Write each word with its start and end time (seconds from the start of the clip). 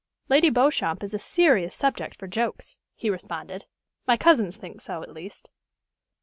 "Lady 0.29 0.49
Beauchamp 0.49 1.03
is 1.03 1.13
a 1.13 1.19
serious 1.19 1.75
subject 1.75 2.17
for 2.17 2.25
jokes," 2.25 2.79
he 2.95 3.07
responded. 3.11 3.67
"My 4.07 4.17
cousins 4.17 4.57
think 4.57 4.81
so, 4.81 5.03
at 5.03 5.13
least." 5.13 5.47